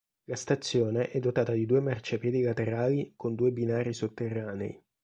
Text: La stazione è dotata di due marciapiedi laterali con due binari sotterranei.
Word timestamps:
La 0.23 0.35
stazione 0.35 1.11
è 1.11 1.19
dotata 1.19 1.51
di 1.51 1.67
due 1.67 1.79
marciapiedi 1.79 2.41
laterali 2.41 3.13
con 3.15 3.35
due 3.35 3.51
binari 3.51 3.93
sotterranei. 3.93 4.83